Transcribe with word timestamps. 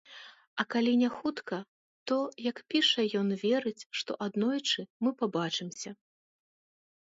А 0.61 0.63
калі 0.75 0.93
не 1.01 1.09
хутка, 1.17 1.59
то, 2.13 2.17
як 2.47 2.57
піша, 2.75 3.01
ён 3.21 3.29
верыць, 3.45 3.83
што 4.01 4.19
аднойчы 4.29 4.89
мы 5.05 5.15
пабачымся. 5.23 5.97